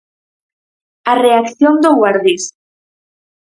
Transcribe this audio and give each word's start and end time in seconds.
A 1.11 1.13
reacción 1.23 1.73
do 1.83 1.91
Guardés. 1.99 2.43